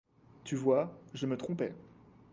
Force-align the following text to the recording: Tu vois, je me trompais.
Tu 0.45 0.55
vois, 0.55 0.99
je 1.13 1.27
me 1.27 1.37
trompais. 1.37 1.75